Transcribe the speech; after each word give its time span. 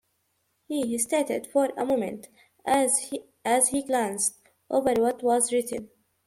He 0.67 0.91
hesitated 0.93 1.45
for 1.45 1.69
a 1.77 1.85
moment 1.85 2.29
as 2.65 2.97
he 3.11 3.83
glanced 3.83 4.39
over 4.67 4.93
what 4.93 5.21
was 5.21 5.53
written. 5.53 5.91